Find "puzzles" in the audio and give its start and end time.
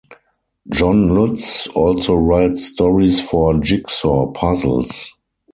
4.31-5.11